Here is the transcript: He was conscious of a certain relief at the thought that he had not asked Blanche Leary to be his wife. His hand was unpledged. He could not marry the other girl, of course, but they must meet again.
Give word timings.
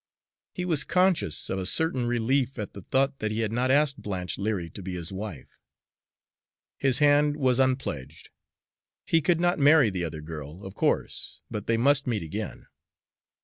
He 0.51 0.65
was 0.65 0.83
conscious 0.83 1.47
of 1.51 1.59
a 1.59 1.65
certain 1.67 2.07
relief 2.07 2.57
at 2.57 2.73
the 2.73 2.81
thought 2.81 3.19
that 3.19 3.29
he 3.29 3.41
had 3.41 3.51
not 3.51 3.69
asked 3.69 4.01
Blanche 4.01 4.39
Leary 4.39 4.67
to 4.71 4.81
be 4.81 4.95
his 4.95 5.13
wife. 5.13 5.59
His 6.79 6.97
hand 6.97 7.37
was 7.37 7.59
unpledged. 7.59 8.31
He 9.05 9.21
could 9.21 9.39
not 9.39 9.59
marry 9.59 9.91
the 9.91 10.03
other 10.03 10.21
girl, 10.21 10.65
of 10.65 10.73
course, 10.73 11.39
but 11.51 11.67
they 11.67 11.77
must 11.77 12.07
meet 12.07 12.23
again. 12.23 12.65